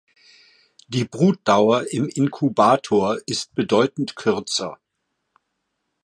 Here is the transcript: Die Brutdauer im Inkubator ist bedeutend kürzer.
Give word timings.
Die 0.87 1.05
Brutdauer 1.05 1.83
im 1.91 2.09
Inkubator 2.09 3.19
ist 3.27 3.53
bedeutend 3.53 4.15
kürzer. 4.15 4.79